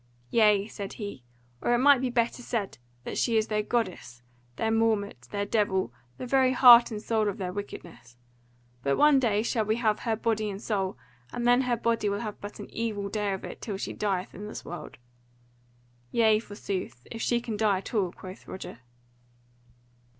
[0.31, 1.23] "Yea," said he,
[1.61, 4.23] "or it might better be said that she is their goddess,
[4.55, 8.17] their mawmet, their devil, the very heart and soul of their wickedness.
[8.81, 10.97] But one day shall we have her body and soul,
[11.31, 14.33] and then shall her body have but an evil day of it till she dieth
[14.33, 14.97] in this world."
[16.09, 18.79] "Yea, forsooth, if she can die at all," quoth Roger.